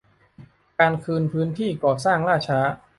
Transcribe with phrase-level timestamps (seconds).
[0.79, 2.59] การคืนพื้นที่ก่อสร้างล่าช้า